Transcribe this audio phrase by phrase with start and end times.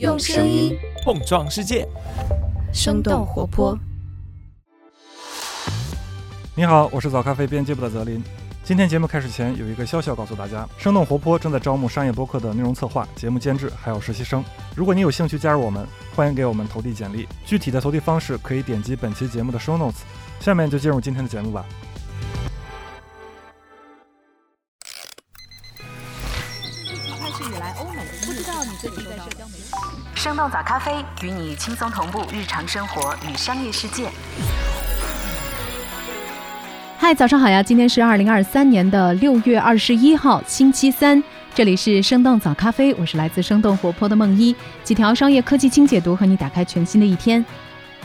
[0.00, 1.86] 用声音碰撞世界，
[2.72, 3.78] 生动活泼。
[6.56, 8.20] 你好，我是早咖啡编辑部的泽林。
[8.64, 14.44] 今天节目开始前有一个消息要告诉大家：生动活泼正在招募商业播客的内容策划、节目监制，还有实习生。
[14.74, 17.28] 如果你有兴趣加入我们，欢迎给我们投递简历。
[17.46, 20.00] 具体的投递方式可以点击本期节目的 show notes。
[20.40, 21.64] 下面就进入今天的节目吧。
[30.24, 30.90] 生动早咖啡
[31.22, 34.08] 与你轻松同步日常生活与商业世界。
[36.96, 37.62] 嗨，早上好呀！
[37.62, 41.22] 今天是二零二三年的六月二十一号，星期三。
[41.54, 47.44] 这里是生动早咖啡，我是来自生动活泼的梦一，几条商业科技轻解读，和你打开全新的一天。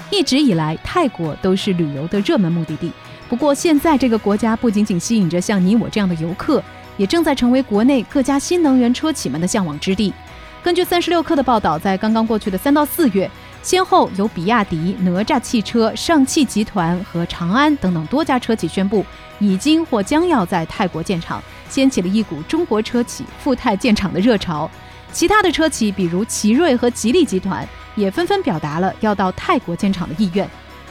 [0.10, 2.92] 一直以来，泰国都是旅游的热门目的地。
[3.30, 6.62] 不过，现在这个国家不仅仅吸引着像你我这样的游客，
[6.98, 10.14] 也正在成为国内各家新能源车企们的向往之地。
[10.62, 13.30] 根据三十六氪的报道，在刚刚过去的三到四月，
[13.64, 19.06] 先后有比亚迪、哪吒汽车、上汽集团和长安等等多家车企宣布，
[19.40, 24.70] 已经或将要在泰国建厂，掀起了一股中国车企赴泰建厂的热潮。
[25.14, 27.66] 其他的车企，比如奇瑞和吉利集团，
[27.96, 30.48] 也纷纷表达了要到泰国建厂的意愿。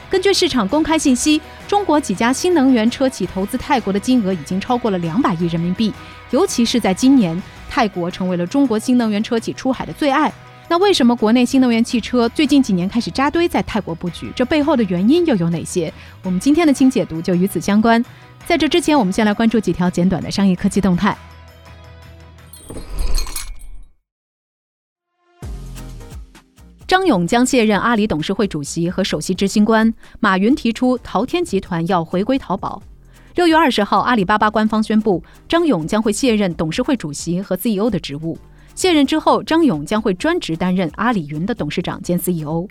[0.09, 5.93] 根据市场公开信息，中国几家新能源车企投资泰国的金额已经超过了两百亿人民币。
[6.31, 10.33] 尤其是在今年，泰国成为了中国新能源车企出海的最爱。
[10.67, 14.31] 那为什么国内新能源汽车最近几年开始扎堆在泰国布局？
[14.35, 15.91] 这背后的原因又有哪些？
[16.23, 18.03] 我们今天的轻解读就与此相关。
[18.45, 21.17] 在这之前，我们先来关注几条简短的商业科技动态。
[26.87, 29.93] 张勇将卸任阿里董事会主席和首席执行官。
[30.19, 32.81] 马云提出淘天集团要回归淘宝。
[33.35, 38.37] 六月二十号，阿里巴巴官方宣布，张勇将会卸任董事会主席和 CEO 的职务。
[38.73, 42.67] 卸任之后，张勇将会专职担任阿里云的董事长兼 CEO。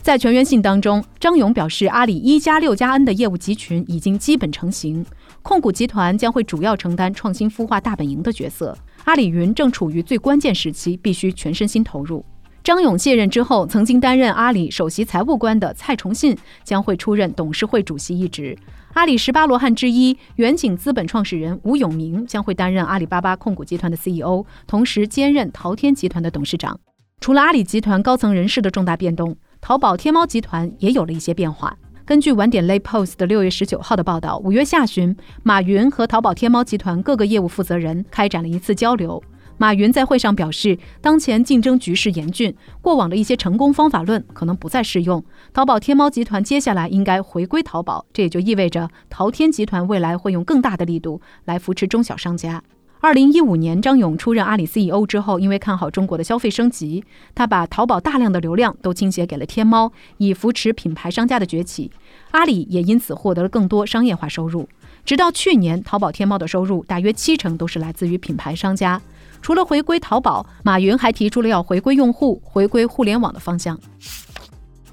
[0.00, 5.04] 在全员信当中，张勇表示，阿里一加六加 N 的业务集群已经基本成型，
[5.42, 8.76] 控股集团将会主要承担创新孵化大本营的角色。
[9.04, 12.24] 阿里云正处于最关键时期，必须全身心投入。
[12.64, 18.56] 张勇卸任之后，曾经担任阿里首席财务官的蔡崇信将会出任董事会主席一职。
[18.94, 26.78] 阿里十八罗汉之一远景资本创始人吴永明将会担任阿里巴巴控股集团的 CEO，同时兼任淘天集团的董事长。
[27.20, 31.76] 除了阿里集团高层人事的重大变动，淘宝天猫集团也有了一些变化。
[32.04, 39.22] 根据晚点 Late Post 的六月十九号的报道，五月下旬，马云和淘宝天猫集团各个业务负责人开展了一次交流。
[39.58, 45.22] 马云在会上表示，当前竞争局势严峻，过往的一些成功方法论可能不再适用。
[45.52, 52.62] 淘宝天猫集团接下来应该回归淘宝，这也就意味着淘天集团未来会用更大的力度来扶持中小商家。
[53.00, 57.04] 二零一五年，张勇出任阿里 CEO 之后，因为看好中国的消费升级，
[57.34, 61.90] 他把淘宝大量的流量都倾斜给了天猫，以扶持品牌商家的崛起。
[62.32, 64.68] 阿里也因此获得了更多商业化收入。
[65.04, 69.00] 直到去年，淘宝天猫的收入大约七成都是来自于品牌商家。
[69.40, 73.78] 除了回归淘宝，马云还提出了要回归用户、回归互联网的方向。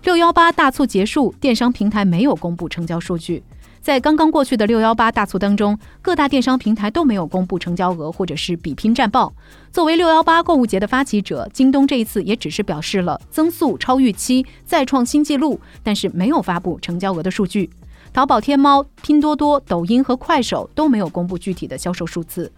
[0.03, 3.43] 六幺八大促结束，电商平台没有公布成交数据。
[3.81, 9.31] 在刚刚过去的六幺八大促当中，各大电商平台都没有公布成交额或者是比拼战报。
[9.71, 17.69] 作为六幺八购物节的发起者，京东这一次也只是表示了增速超预期、再创新纪录，但是没有发布成交额的数据。
[18.11, 22.51] 淘宝天猫、拼多多、抖音和快手都没有公布具体的销售数字。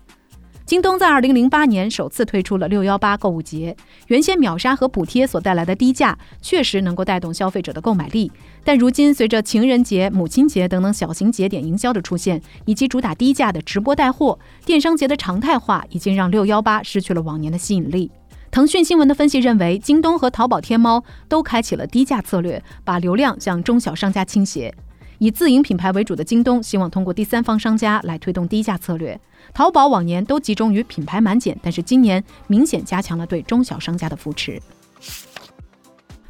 [0.68, 3.74] 京东在二零零八年首次推出了六幺八购物节，
[4.08, 8.30] 原先秒杀和补贴所带来的低价确实能够带动消费者的购买力，
[8.66, 18.12] 但如今随着情人节、母亲节等等小型节点营销的出现，以及主打低价的直播带货，电商节的常态化已经让六幺八失去了往年的吸引力。
[18.52, 24.76] 腾讯新闻的分析认为，京东和淘宝天猫都开启了低价策略，把流量向中小商家倾斜。
[25.20, 29.20] 以自营品牌为主的京东希望通过第三方商家来推动低价策略。
[29.54, 34.62] 淘宝往年都集中于品牌满减，但是今年明显加强了对中小商家的扶持。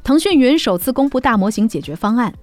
[0.04, 2.34] 腾讯云首次公布大模型解决方案。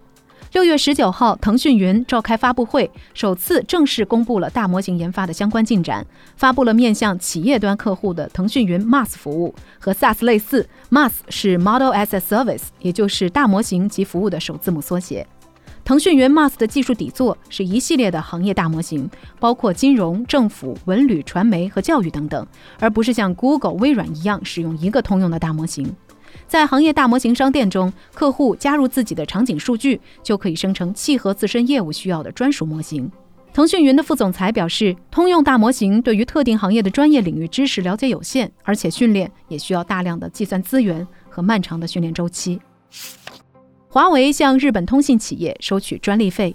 [0.52, 6.06] 六月十九号，腾讯云召开发布会，首次正式公布了大模型研发的相关进展，
[6.36, 15.26] 发布了面向企业端客户的腾讯云 MaaS 服务，和 SaaS 类似，MaaS 是 Model as a Service，也就是大模型及服务的首字母缩写。
[15.84, 19.08] 腾讯云 MaaS 的技术底座是一系列的行业大模型，
[19.38, 22.46] 包括金融、政府、文旅、传媒和教育等等，
[22.80, 25.94] 而不是像 Google、微软一样使用一个通用的大模型。
[26.46, 33.10] 在行业大模型商店中，客户加入自己的场景数据，就可以生成契合自身业务需要的专属模型。
[33.52, 42.58] 腾讯云的副总裁表示，通用大模型对于特定行业的专业领域知识了解有限，而且训练也需要大量的计算资源和漫长的训练周期。
[43.94, 46.52] 华为向日本通信企业收取专利费。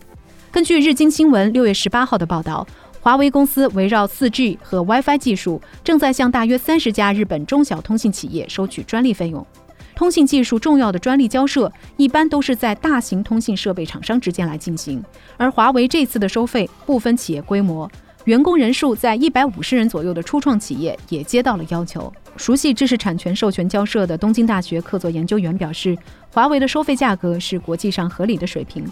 [0.51, 2.68] 根据日经新闻六月十八号的报道，
[3.00, 9.47] 华为公司围绕四 G 和 WiFi 技术，正在向大约三十家日本中小通信企业收取专利费用。
[9.95, 15.01] 通信技术重要的专利交涉一般都是在大型通信设备厂商之间来进行，
[15.38, 17.89] 而华为这次的收费不分企业规模，
[18.30, 22.14] 员工人数在一百五十人左右的初创企业也接到了要求。
[22.38, 25.98] 熟悉知识产权授权交涉的东京大学客座研究员表示，
[26.31, 28.86] 华为的收费价格是国际上合理的水平。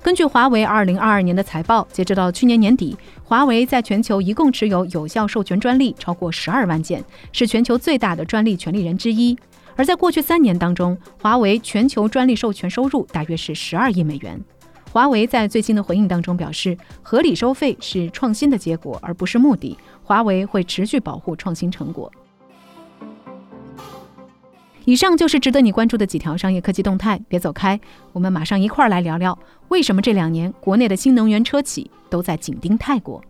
[0.00, 9.36] 根据华为2022年的财报，截止到去年年底，华为在全球一共持有有效授权专利超过12万件，是全球最大的专利权利人之一。
[9.74, 14.40] 而在过去三年当中，华为全球专利授权收入大约是12亿美元。
[14.90, 19.76] 华为在最新的回应当中表示，合理收费是创新的结果，而不是目的。
[20.02, 22.10] 华为会持续保护创新成果。
[24.86, 27.78] 以上就是值得你关注的几条商业科技动态，别走开，
[28.14, 29.38] 我们马上一块儿来聊聊，
[29.68, 33.22] 为什么这两年国内的新能源车企都在紧盯泰国。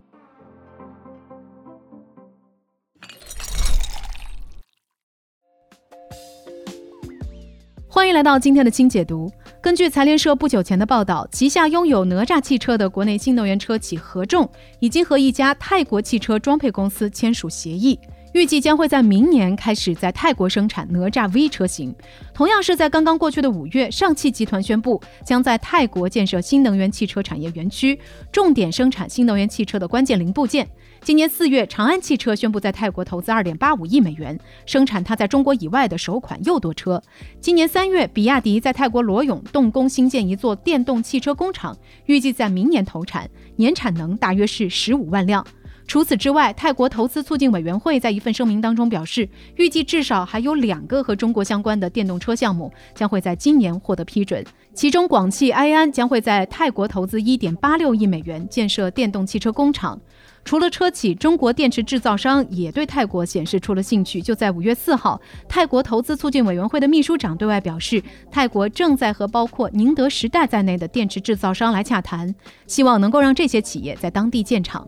[7.88, 9.28] 欢迎来到今天的轻解读。
[9.60, 17.98] 根据财联社不久前的报道，旗下拥有哪吒汽车的国内新能源车企合众，已经和一家泰国汽车装配公司签署协议。
[18.32, 21.94] 预计将会在明年开始在泰国生产哪吒 V 车型。
[22.34, 27.98] 同样是在刚刚过去的五月，上汽集团宣布将在泰国建设新能源汽车产业园区，
[28.30, 30.68] 重点生产新能源汽车的关键零部件。
[31.00, 37.00] 今年四月，长安汽车宣布在泰国投资二点八五亿美元，生产它在中国以外的首款右舵车。
[37.40, 41.76] 今年三月，比亚迪在泰国罗永动工新建一座电动汽车工厂，
[42.06, 45.46] 预计在明年投产，年产能大约是十五万辆。
[45.88, 49.26] 除此之外，泰国投资促进委员会在一份声明当中表示，
[49.56, 54.44] 预计至少还有两个和中国相关的电动车项目将会在今年获得批准。
[54.74, 59.98] 其中，广汽埃安将会在泰国投资一点八六亿美元建设电动汽车工厂。
[60.44, 64.20] 除了车企，中国电池制造商也对泰国显示出了兴趣。
[64.20, 65.18] 就在五月四号，
[65.48, 72.34] 泰国投资促进委员会的秘书长对外表示，泰国正在和包括宁德时代在内的电池制造商来洽谈，
[72.66, 74.86] 希望能够让这些企业在当地建厂。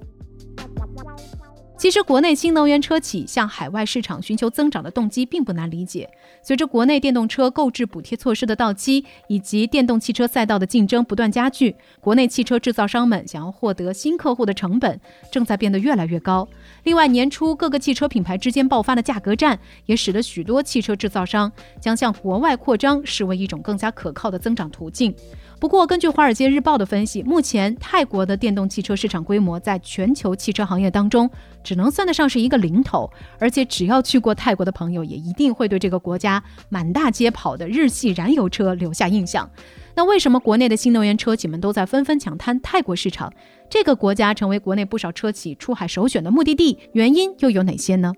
[1.81, 6.07] 其实，国内新能源车企向海外市场寻求增长的动机并不难理解。
[6.43, 15.01] 随着国内电动车购置补贴措施的到期，以及电动汽车赛道的竞争不断加剧，国内汽车制造商们想要获得新客户的成本
[15.33, 16.47] 正在变得越来越高。
[16.83, 21.51] 另外，年初各个汽车品牌之间爆发的价格战，也使得许多汽车制造商
[21.81, 25.15] 将向国外扩张视为一种更加可靠的增长途径。
[25.61, 31.29] 不过，根据《华尔街日报》的分析，目前泰国的电动汽车市场规模在全球汽车行业当中
[31.63, 39.49] 只能算得上是一个零头，而且只要去过泰国的朋友，也一定会对这个国家满大街跑的日系燃油车留下印象。
[39.95, 43.31] 那为什么国内的新能源车企们都在纷纷抢滩泰国市场？
[43.69, 48.15] 这个国家成为国内不少车企出海首选的目的地，原因又有哪些呢？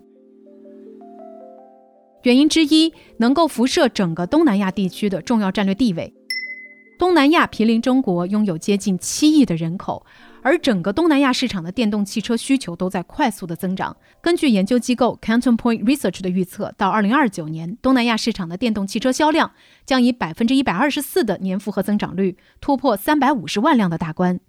[2.21, 6.13] 原因之一，能够辐射整个东南亚地区的重要战略地位。
[6.97, 10.05] 东南亚毗邻中国，拥有接近七亿的人口，
[10.41, 13.95] 而整个东南亚市场的电动汽车需求都在快速的增长。
[14.21, 19.51] 根据研究机构 Canton Point Research 的预测，到二零二九年，东南亚市场的电动汽车销量
[19.85, 24.39] 将以百分之一百二十四的年复合增长率突破三百五十万辆的大关。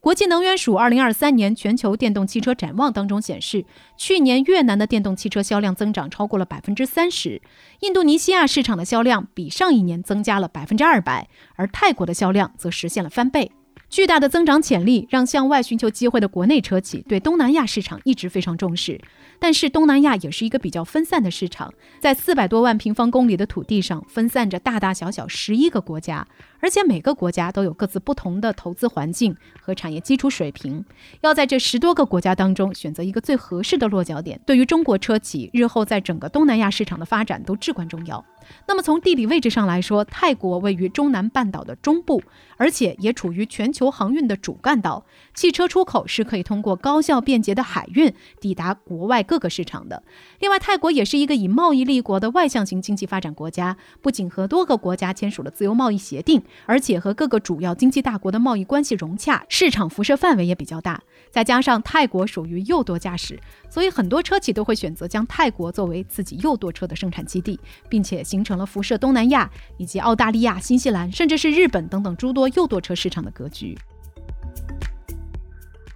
[0.00, 3.66] 国际能源署二零二三年全球电动汽车展望当中显示，
[3.98, 7.42] 去年越南的电动汽车销量增长超过了百分之三十，
[7.80, 13.52] 印度尼西亚市场的销量比上一年增加了百分之二百，而泰国的销量则实现了翻倍。
[13.90, 19.00] 巨大的增长潜力让向外寻求机会的国内车企对东南亚市场一直非常重视。
[19.40, 26.24] 但是东南亚也是一个比较分散的市场，在四百多万平方公里的土地上分散着大大小小十一个国家，
[26.60, 30.84] 而且每个国家都有各自不同的投资环境和产业基础水平。
[31.22, 38.24] 要在这十多个国家当中选择一个最合适的落脚点，对于中国车企日后在整个东南亚市场的发展都至关重要。
[38.66, 42.22] 那么从地理位置上来说，泰国位于中南半岛的中部，
[42.56, 45.04] 而且也处于全球航运的主干道，
[45.34, 50.02] 汽车出口是可以通过高效便捷的海运抵达国外各个市场的。
[50.38, 61.02] 另外，泰国也是一个以贸易立国的外向型经济发展国家，不仅和多个国家签署了自由贸易协定，而且和各个主要经济大国的贸易关系融洽，市场辐射范围也比较大。
[61.30, 73.76] 再加上泰国属于右舵驾驶，所以很多车企都会选择将泰国作为自己右舵车的生产基地，并且形成了辐射东南亚以及澳大利亚、新西兰，甚至是日本等等诸多右舵车市场的格局。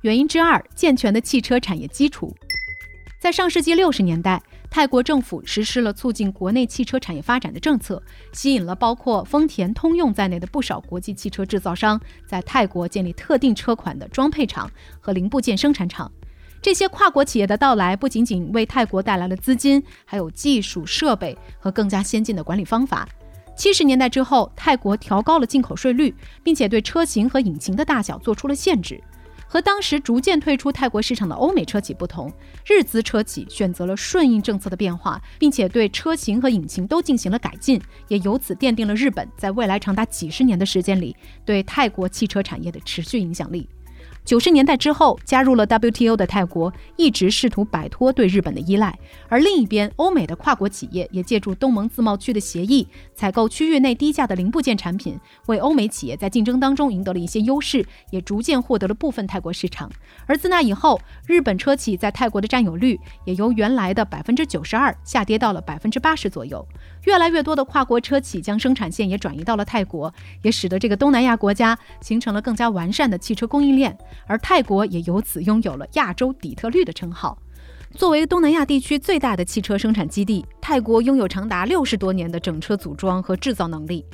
[0.00, 2.34] 原因之二，健全的汽车产业基础。
[3.20, 4.42] 在上世纪六十年代。
[4.74, 16.10] 泰国政府实施了促进国内汽车产业发展的政策，吸引了包括丰田、通用在内的不少国际汽车制造商在泰国建立特定车款的装配厂和零部件生产厂。
[16.64, 23.06] 这些跨国企业的到来，不仅仅为泰国带来了资金，还有技术设备和更加先进的管理方法。
[23.54, 28.99] 七十年代之后，泰国调高了进口税率，并且对车型和引擎的大小做出了限制。
[29.47, 32.33] 和当时逐渐退出泰国市场的欧美车企不同，
[32.66, 37.78] 日资车企选择了顺应政策的变化，并且对车型和引擎都进行了改进，
[38.09, 43.68] 也由此奠定了日本在未来长达几十年的时间里对泰国汽车产业的持续影响力。
[44.24, 59.90] 九十年代之后，加入了 WTO 的泰国一直试图摆脱对日本的依赖，而另一边，欧美的跨国企业也借助东盟自贸区的协议，采购区域内低价的零部件产品，为欧美企业在竞争当中赢得了一些优势，也逐渐获得了部分泰国市场。
[60.24, 66.66] 而自那以后，日本车企在泰国的占有率也由原来的百分之九十二下跌到了百分之八十左右。
[67.04, 73.96] 越来越多的跨国车企将生产线也转移到了泰国，也使得这个东南亚国家形成了更加完善的汽车供应链。
[74.26, 77.38] 而泰国也由此拥有了“亚洲底特律”的称号。
[77.94, 84.04] 作为东南亚地区最大的汽车生产基地，泰国拥有长达六十多年的整车组装和制造能力。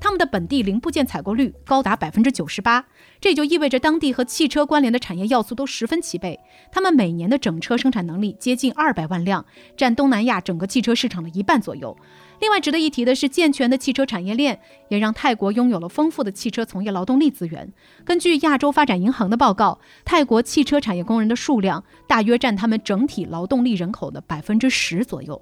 [0.00, 2.84] 他们的本地零部件采购率高达百分之九十八，
[3.20, 6.38] 这就意味着当地和汽车关联的产业要素都十分齐备。
[6.70, 9.44] 他们每年的整车生产能力接近二百万辆，
[9.76, 11.96] 占东南亚整个汽车市场的一半左右。
[12.40, 17.72] 另外值得一提的是，健全的汽车产业链也让泰国拥有了丰富的汽车从业劳动力资源。
[18.04, 25.40] 根据亚洲发展银行的报告，泰国汽车产业工人的数量大约占他们整体劳动力人口的百分之十左右。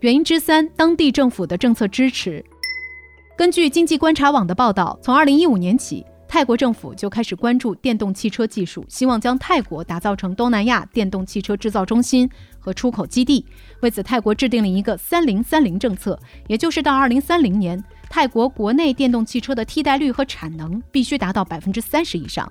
[0.00, 2.44] 原因之三，当地政府的政策支持。
[3.36, 12.28] 根据经济观察网的报道，从2015年起，泰国政府就开始关注电动汽车技术，希望将泰国打造成东南亚电动汽车制造中心
[12.64, 13.44] 和出口基地。
[13.80, 22.50] 为此，泰国制定了一个“三零三零”政策，也就是到2030年，泰国国内电动汽车的替代率和产能必须达到百分之三十以上。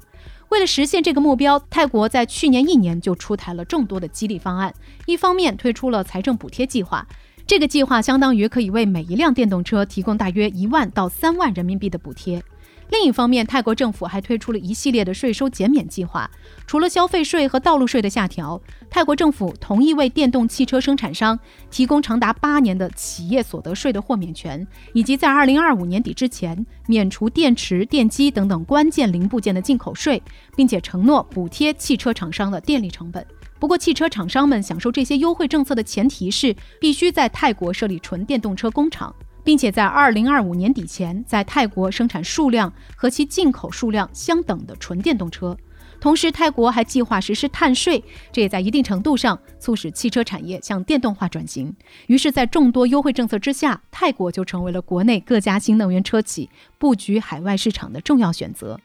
[0.49, 4.71] 为了实现这个目标，泰国在去年一年就出台了众多的激励方案，
[5.07, 7.07] 一方面推出了财政补贴计划。
[7.47, 12.41] 这个计划相当于可以为每一辆电动车提供大约一万到三万人民币的补贴。
[12.89, 16.29] 另一方面，泰国政府还推出了一系列的税收减免计划。
[16.67, 21.37] 除了消费税和道路税的下调，泰国政府同意为电动汽车生产商
[21.71, 30.21] 提供长达八年的企业所得税的豁免权，以及在二零二五年底之前免除电池、电机等等关键零部件的进口税，
[30.55, 33.25] 并且承诺补贴汽车厂商的电力成本。
[33.59, 39.13] 不过，汽车厂商们享受这些优惠政策的前提是必须在泰国设立纯电动车工厂，
[39.43, 45.57] 并且在二零二五年底前在泰国生产数量和其进口数量相等的纯电动车。
[45.99, 51.73] 同时，泰国还计划实施碳税，这也在一定程度上促使汽车产业向电动化转型。
[52.07, 58.77] 于是，在众多优惠政策之下，泰国就成为了国内各家新能源车企布局海外市场的重要选择。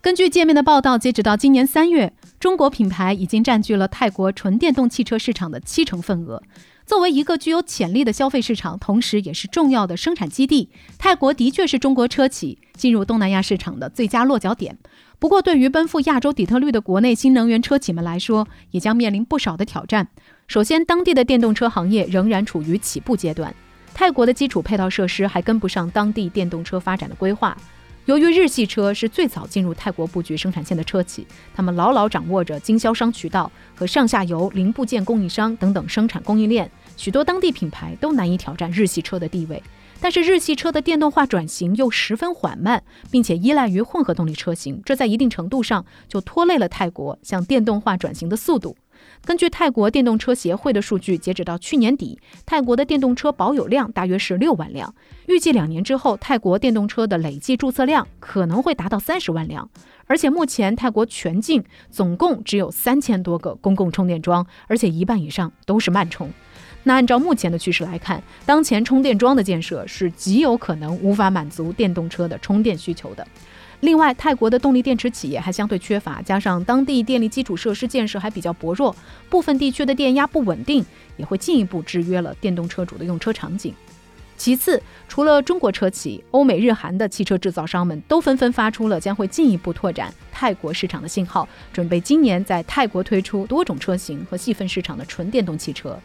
[0.00, 6.42] 根据界面的报道，截止到今年三月，中国品牌已经占据了泰国纯电动汽车市场的七成份额。
[6.90, 14.76] 作为一个具有潜力的消费市场，同时也是重要的生产基地，泰国的确是中国车企进入东南亚市场的最佳落脚点。
[15.20, 20.08] 不过，对于奔赴亚洲底特律的国内新能源车企们来说，也将面临不少的挑战。
[20.48, 23.54] 首先，当地的电动车行业仍然处于起步阶段，
[23.94, 27.56] 泰国的基础配套设施还跟不上当地电动车发展的规划。
[28.06, 36.68] 由于日系车是最早进入泰国布局生产线的车企，他们牢牢掌握着经销商渠道和上下游零部件供应商等等生产供应链，
[37.00, 39.62] 许多当地品牌都难以挑战日系车的地位。
[40.02, 48.76] 但是日系车的电动化转型又十分缓慢，并且依赖于混合动力车型，这在一定程度上就拖累了泰国向电动化转型的速度。
[49.24, 54.94] 根据泰国电动车协会的数据，截止到去年底，泰国的电动车保有量大约是六万辆。
[55.26, 59.70] 预计两年之后，泰国电动车的累计注册量可能会达到三十万辆。
[60.06, 66.30] 而且目前泰国全境总共只有三千多个公共充电桩，而且一半以上都是慢充。
[66.82, 73.26] 那按照目前的趋势来看，当前充电桩的建设是极有可能无法满足电动车的充电需求的。
[73.80, 78.94] 另外，泰国的动力电池企业还相对缺乏，加上当地电力基础设施建设还比较薄弱，
[79.30, 80.84] 部分地区的电压不稳定，
[81.16, 83.74] 也会进一步制约了电动车主的用车场景。
[84.36, 95.98] 其次，除了中国车企，欧美日韩的汽车制造商们都纷纷发出了将会进一步拓展泰国市场的信号，准备今年在泰国推出多种车型和细分市场的纯电动汽车。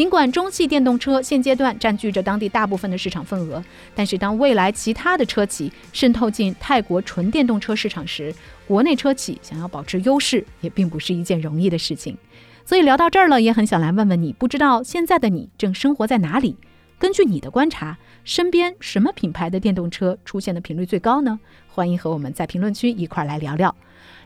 [0.00, 3.62] 尽管中系电动车现阶段占据着当地大部分的市场份额，
[3.94, 8.34] 但是当未来其他的车企渗透进泰国纯电动车市场时，
[8.66, 12.16] 国内车企想要保持优势也并不是一件容易的事情。
[12.64, 16.56] 所以聊到这儿了，也很想来问问你，不知道现在的你正生活在哪里？
[16.98, 21.38] 根据你的观察，身边什么品牌的电动车出现的频率最高呢？
[21.68, 23.76] 欢迎和我们在评论区一块来聊聊。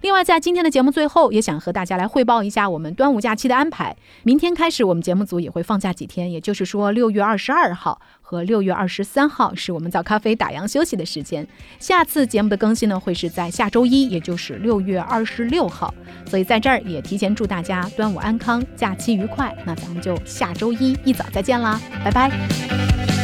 [0.05, 3.97] 另外，在今天的节目最后，也想和大家来汇报一下我们端午假期的安排。
[4.23, 11.49] 明天开始，我们节目组也会放假几天，也就是说，六月二十二号和六月二十三号是我们早咖啡打烊休息的时间。
[11.79, 15.95] 下次节目的更新呢，会是在下周一，也就是六月二十六号。
[16.27, 19.57] 所以在这儿也提前祝大家端午安康，假期愉快。
[19.65, 23.24] 那咱们就下周一一早再见啦，拜拜。